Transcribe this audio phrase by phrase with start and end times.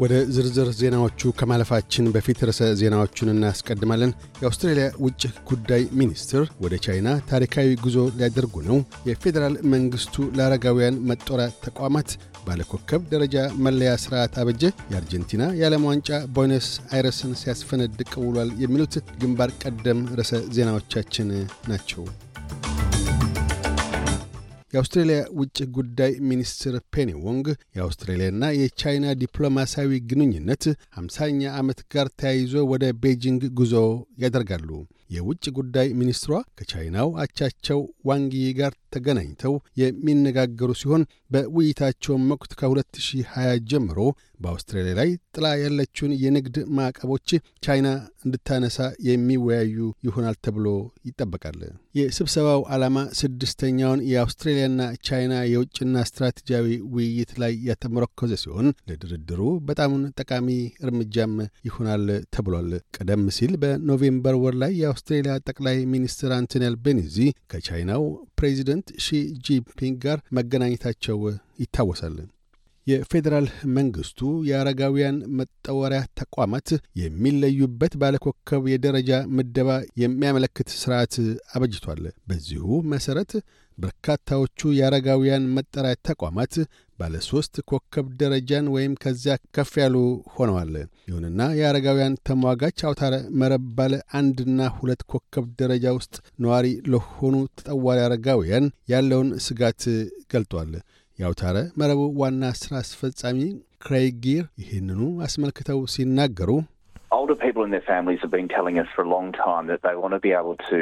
[0.00, 7.76] ወደ ዝርዝር ዜናዎቹ ከማለፋችን በፊት ርዕሰ ዜናዎቹን እናስቀድማለን። የአውስትሬልያ ውጭ ጉዳይ ሚኒስትር ወደ ቻይና ታሪካዊ
[7.84, 8.78] ጉዞ ሊያደርጉ ነው።
[9.08, 12.10] የፌዴራል መንግሥቱ ለአረጋውያን መጦሪያ ተቋማት
[12.46, 14.62] ባለኮከብ ደረጃ መለያ ሥርዓት አበጀ።
[14.92, 21.30] የአርጀንቲና የዓለም ዋንጫ ቦይነስ አይረስን ሲያስፈነድቅ ውሏል። የሚሉት ግንባር ቀደም ርዕሰ ዜናዎቻችን
[21.68, 22.02] ናቸው።
[24.72, 30.64] የአውስትሬልያ ውጭ ጉዳይ ሚኒስትር ፔኒ ዎንግ የአውስትሬልያና የቻይና ዲፕሎማሲያዊ ግንኙነት
[30.96, 33.74] ሃምሳኛ ዓመት ጋር ተያይዞ ወደ ቤጂንግ ጉዞ
[34.24, 34.68] ያደርጋሉ።
[35.10, 41.02] የውጭ ጉዳይ ሚኒስትሯ ከቻይናው አቻቸው ዋንጊ ጋር ተገናኝተው የሚነጋገሩ ሲሆን
[41.34, 43.98] በውይይታቸውም ወቅት ከ2020 ጀምሮ
[44.40, 47.28] በአውስትራሊያ ላይ ጥላ ያለችውን የንግድ ማዕቀቦች
[47.64, 47.88] ቻይና
[48.24, 49.76] እንድታነሳ የሚወያዩ
[50.06, 50.66] ይሆናል ተብሎ
[51.08, 51.60] ይጠበቃል።
[51.98, 60.48] የስብሰባው ዓላማ ስድስተኛውን የአውስትሬልያና ቻይና የውጭና ስትራቴጂያዊ ውይይት ላይ የተመረኮዘ ሲሆን ለድርድሩ በጣሙን ጠቃሚ
[60.84, 61.34] እርምጃም
[61.68, 62.04] ይሆናል
[62.36, 67.16] ተብሏል። ቀደም ሲል በኖቬምበር ወር ላይ የአውስትሬልያ ጠቅላይ ሚኒስትር አንቶኒ አልቤኒዚ
[67.52, 68.04] ከቻይናው
[68.40, 71.18] ፕሬዚደንት ሺ ጂንፒንግ ጋር መገናኘታቸው
[71.62, 72.18] ይታወሳል።
[72.90, 73.46] የፌዴራል
[73.76, 76.68] መንግሥቱ የአረጋውያን መጦሪያ ተቋማት
[77.02, 79.70] የሚለዩበት ባለኮከብ የደረጃ ምደባ
[80.02, 81.16] የሚያመለክት ሥርዓት
[81.54, 83.32] አበጅቷል። በዚሁ መሠረት
[83.78, 86.54] በርካታዎቹ የአረጋውያን መጠሪያ ተቋማት
[86.98, 89.94] ባለ ሦስት ኮከብ ደረጃን ወይም ከዚያ ከፍ ያሉ
[90.34, 90.72] ሆነዋል።
[91.08, 98.66] ይሁንና የአረጋውያን ተሟጋች አውታረ መረብ ባለ አንድና ሁለት ኮከብ ደረጃ ውስጥ ነዋሪ ለሆኑ ተጠዋሪ አረጋውያን
[98.92, 99.82] ያለውን ስጋት
[100.32, 100.72] ገልጧል።
[101.20, 103.40] የአውታረ መረቡ ዋና ሥራ አስፈጻሚ
[103.84, 106.50] ክሬይግ ጊር ይህንኑ አስመልክተው ሲናገሩ
[107.12, 109.94] older people and their families have been telling us for a long time that they
[109.94, 110.78] want to be able to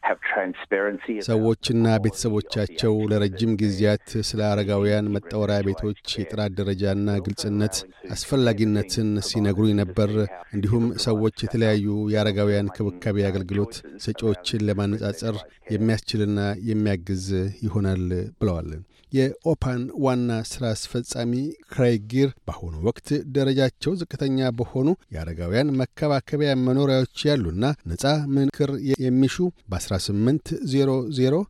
[0.00, 1.14] have transparency.
[1.28, 7.76] ሰዎችና ቤተሰቦቻቸው ለረጅም ጊዜያት ስለ አረጋውያን መጣወሪያ ቤቶች የጥራት ደረጃና ግልጽነት
[8.16, 10.12] አስፈላጊነትን ሲነግሩኝ ነበር።
[10.54, 13.74] እንዲሁም ሰዎች የተለያዩ የአረጋውያን ክብካቤ አገልግሎት
[14.06, 15.38] ሰጪዎችን ለማነጻጸር
[15.74, 16.38] የሚያስችልና
[16.70, 17.26] የሚያግዝ
[17.66, 18.04] ይሆናል
[18.40, 18.70] ብለዋል።
[19.12, 21.32] የኦፓን ዋና ሥራ አስፈጻሚ
[21.72, 28.04] ክራይግ ጊር በአሁኑ ወቅት ደረጃቸው ዝቅተኛ በሆኑ የአረጋውያን መከባከቢያ መኖሪያዎች ያሉና ነፃ
[28.36, 28.72] ምክር
[29.04, 29.36] የሚሹ
[29.72, 31.40] በ1800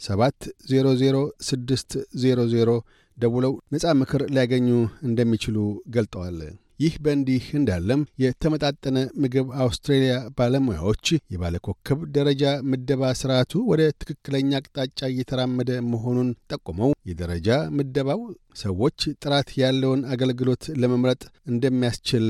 [0.00, 2.78] 700 600
[3.18, 4.68] ደውለው ነፃ ምክር ሊያገኙ
[5.08, 5.58] እንደሚችሉ
[5.94, 6.38] ገልጠዋል።
[6.80, 11.04] ይህ በእንዲህ እንዳለም የተመጣጠነ ምግብ አውስትሬልያ ባለሙያዎች
[11.34, 17.48] የባለኮከብ ደረጃ ምደባ ስርዓቱ ወደ ትክክለኛ አቅጣጫ እየተራመደ መሆኑን ጠቁመው የደረጃ
[17.78, 18.20] ምደባው
[18.62, 21.22] ሰዎች ጥራት ያለውን አገልግሎት ለመምረጥ
[21.52, 22.26] እንደሚያስችል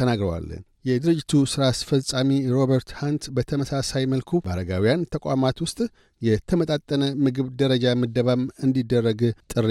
[0.00, 0.48] ተናግረዋል።
[0.84, 5.78] የድርጅቱ ሥራ አስፈጻሚ ሮበርት ሃንት በተመሳሳይ መልኩ በአረጋውያን ተቋማት ውስጥ
[6.22, 9.20] የተመጣጠነ ምግብ ደረጃ ምደባም እንዲደረግ
[9.52, 9.70] ጥሪ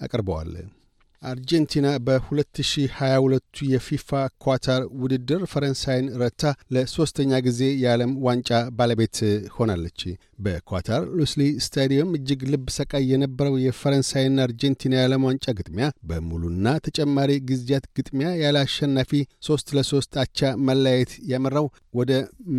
[0.00, 0.52] አቅርበዋል።
[1.22, 3.34] አርጀንቲና በ2022
[3.72, 4.10] የፊፋ
[4.44, 6.42] ኳታር ውድድር ፈረንሳይን ረታ
[6.74, 8.48] ለሦስተኛ ጊዜ የዓለም ዋንጫ
[8.78, 9.18] ባለቤት
[9.56, 10.00] ሆናለች።
[10.44, 17.86] በኳታር ሉሴይል ስታዲየም እጅግ ልብ ሰቃይ የነበረው የፈረንሳይና አርጀንቲና የዓለም ዋንጫ ግጥሚያ በሙሉና ተጨማሪ ጊዜያት
[17.98, 19.12] ግጥሚያ ያለ አሸናፊ
[19.48, 20.38] ሦስት ለሦስት አቻ
[20.68, 22.12] መለያየት ያመራው ወደ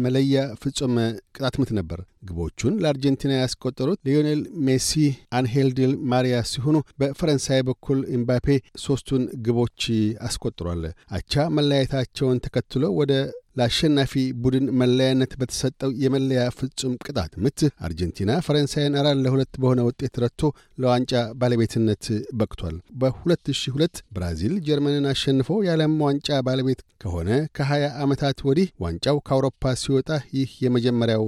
[0.03, 0.95] መለያ ፍጹም
[1.35, 4.89] ቅጣት ምት ነበር። ግቦቹን ለአርጀንቲና ያስቆጠሩት ሊዮኔል ሜሲ፣
[5.37, 8.47] አንሄል ዲል ማሪያ ሲሆኑ በፈረንሳይ በኩል ኤምባፔ
[8.83, 9.81] ሦስቱን ግቦች
[10.27, 10.83] አስቆጥሯል።
[11.17, 13.13] አቻ መለያየታቸውን ተከትሎ ወደ
[13.57, 14.11] ለአሸናፊ
[14.43, 20.41] ቡድን መለያነት በተሰጠው የመለያ ፍጹም ቅጣት ምት አርጀንቲና ፈረንሳይን አራት ለሁለት በሆነ ውጤት ረትቶ
[20.81, 21.11] ለዋንጫ
[21.41, 22.05] ባለቤትነት
[22.39, 30.09] በቅቷል። በ2002 ብራዚል ጀርመንን አሸንፎ የዓለም ዋንጫ ባለቤት ከሆነ ከ20 ዓመታት ወዲህ ዋንጫው ከአውሮፓ ሲወጣ
[30.37, 31.25] ይህ የመጀመሪያው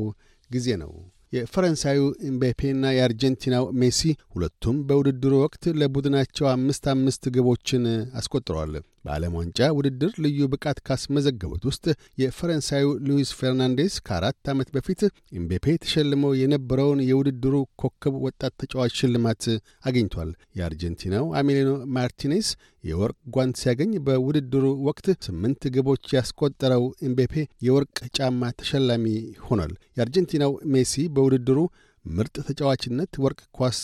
[0.54, 0.92] ጊዜ ነው።
[1.34, 2.00] የፈረንሳዩ
[2.30, 4.02] ኤምቤፔና የአርጀንቲናው ሜሲ
[4.34, 7.86] ሁለቱም በውድድሩ ወቅት ለቡድናቸው አምስት አምስት ግቦችን
[8.20, 8.74] አስቆጥረዋል።
[9.06, 11.86] በዓለም ዋንጫ ውድድር ልዩ ብቃት ካስመዘገቡት ውስጥ
[12.22, 15.02] የፈረንሳዩ ሉዊስ ፌርናንዴስ ከአራት ዓመት በፊት
[15.38, 19.44] ኤምቤፔ ተሸልመው የነበረውን የውድድሩ ኮከብ ወጣት ተጫዋች ሽልማት
[19.86, 20.30] አግኝቷል።
[20.60, 22.50] የአርጀንቲናው ኤሚሊያኖ ማርቲኔስ
[22.84, 27.36] የወርቅ ጓንት ሲያገኝ በውድድሩ ወቅት ስምንት ግቦች ያስቆጠረው ኤምቤፔ
[27.68, 29.06] የወርቅ ጫማ ተሸላሚ
[29.48, 31.60] ሆኗል። የአርጀንቲናው ሜሲ በውድድሩ
[32.06, 33.80] ምርጥ ተጫዋችነት ወርቅ ኳስ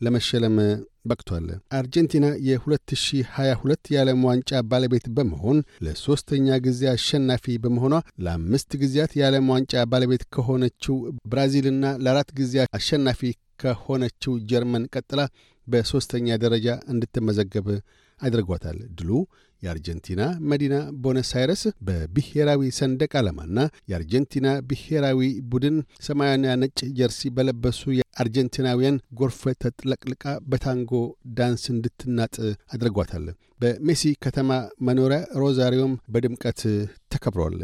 [0.00, 0.56] ለመሸለም
[1.08, 1.46] በቅቷል።
[1.78, 7.94] አርጀንቲና የ2022 የዓለም ዋንጫ ባለቤት በመሆን ለሦስተኛ ጊዜ አሸናፊ በመሆኗ
[8.24, 10.96] ለአምስት ጊዜያት የዓለም ዋንጫ ባለቤት ከሆነችው
[11.32, 13.22] ብራዚልና ለአራት ጊዜ አሸናፊ
[13.60, 15.20] ከሆነችው ጀርመን ቀጥላ
[15.66, 17.66] በሦስተኛ ደረጃ እንድትመዘገብ
[18.20, 19.10] አድርጓታል። ድሉ
[19.62, 23.58] የአርጀንቲና መዲና ቦነስ አይረስ በብሔራዊ ሰንደቅ ዓላማና
[23.90, 25.20] የአርጀንቲና ብሔራዊ
[25.52, 25.76] ቡድን
[26.06, 30.92] ሰማያዊና ነጭ ጀርሲ በለበሱ የአርጀንቲናውያን ጎርፍ ተጥለቅልቃ በታንጎ
[31.38, 32.34] ዳንስ እንድትናጥ
[32.74, 33.26] አድርጓታል።
[33.60, 34.50] በሜሲ ከተማ
[34.88, 36.60] መኖሪያ ሮዛሪዮም በድምቀት
[37.14, 37.58] ተከብሯል።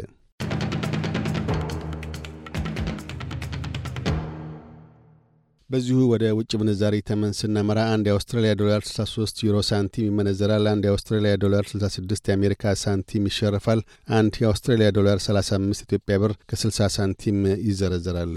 [5.69, 11.31] በዚሁ ወደ ውጭ ምንዛሪ ተመን ስናመራ አንድ የአውስትራሊያ ዶላር 63 ዩሮ ሳንቲም ይመነዘራል። አንድ የአውስትራሊያ
[11.43, 13.81] ዶላር 66 የአሜሪካ ሳንቲም ይሸርፋል።
[14.17, 18.35] አንድ የአውስትራሊያ ዶላር 35 ኢትዮጵያ ብር ከ60 ሳንቲም ይዘረዘራል።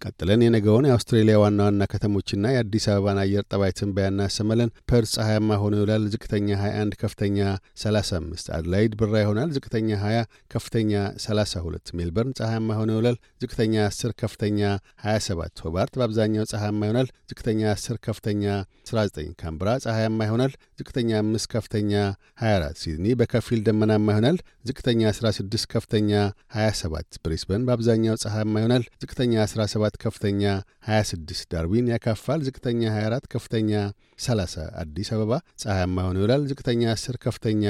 [0.00, 5.74] ቀጥለን የነገውን የአውስትሬሊያ ዋና ዋና ከተሞችና የአዲስ አበባን አየር ጠባይ ትንበያ እናሰማለን። ፐርስ ፀሐያማ ሆኖ
[5.78, 7.38] ይውላል። ዝቅተኛ 21፣ ከፍተኛ
[7.82, 10.22] 35። አድላይድ ብራ ይሆናል። ዝቅተኛ 20፣
[10.54, 10.92] ከፍተኛ
[11.24, 14.60] 32። ሜልበርን ፀሐያማ ሆኖ ይውላል። ዝቅተኛ 10፣ ከፍተኛ
[15.06, 18.44] 27። ሆባርት በአብዛኛው ፀሐያማ ይሆናል። ዝቅተኛ 10፣ ከፍተኛ
[18.86, 21.92] 19። ካምብራ ፀሐያማ ይሆናል። ዝቅተኛ 5፣ ከፍተኛ
[22.40, 24.38] 24። ሲድኒ በከፊል ደመናማ ይሆናል።
[24.68, 26.10] ዝቅተኛ 16፣ ከፍተኛ
[26.56, 30.42] 27። ብሪስበን በአብዛኛው ፀሐያማ ይሆናል። ዝቅተኛ 17 ከፍተኛ
[30.88, 33.72] 26 ዳርዊን ያካፋል። ዝቅተኛ 24 ከፍተኛ
[34.20, 35.32] 30 አዲስ አበባ
[35.62, 37.64] ፀሐያማ ሆኖ ይውላል። ዝቅተኛ 10 ከፍተኛ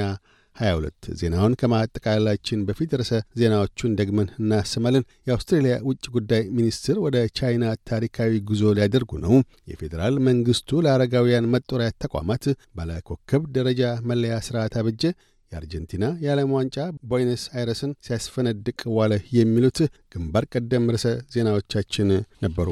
[0.55, 8.41] 22 ዜናውን ከማጠቃለላችን በፊት ርዕሰ ዜናዎቹን ደግመን እናሰማለን። የአውስትሬልያ ውጭ ጉዳይ ሚኒስትር ወደ ቻይና ታሪካዊ
[8.49, 9.33] ጉዞ ሊያደርጉ ነው።
[9.71, 12.45] የፌዴራል መንግስቱ ለአረጋውያን መጦሪያ ተቋማት
[12.75, 13.81] ባለኮከብ ደረጃ
[14.11, 15.03] መለያ ስርዓት አበጀ።
[15.51, 19.79] የአርጀንቲና የዓለም ዋንጫ ቦይነስ አይረስን ሲያስፈነድቅ ዋለ። የሚሉት
[20.15, 22.09] ግንባር ቀደም ርዕሰ ዜናዎቻችን
[22.43, 22.69] ነበሩ።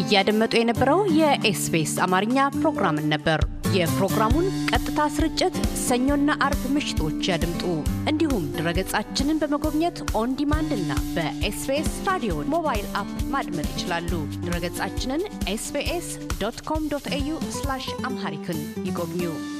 [0.00, 3.40] እያደመጡ የነበረው የኤስቢኤስ አማርኛ ፕሮግራምን ነበር።
[3.74, 7.62] የፕሮግራሙን ቀጥታ ስርጭት ሰኞና አርብ ምሽቶች ያድምጡ።
[8.08, 14.12] እንዲሁም ድረገጻችንን በመጎብኘት on demand እና በኤስቢኤስ ራዲዮ mobile app ማድመጥ ይችላሉ።
[14.44, 16.10] ድረገጻችንን ኤስቢኤስ
[16.42, 17.30] ዶት ኮም ዶት ኤዩ
[18.04, 19.59] አምሃሪክን ይጎብኙ።